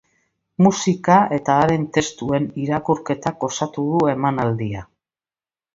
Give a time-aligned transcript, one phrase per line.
[0.67, 4.87] Musika eta haren testuen irakurketak osatu du emanaldia.